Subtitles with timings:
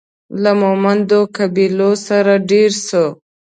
[0.43, 3.05] له مومندو قبیلې سره دېره سو.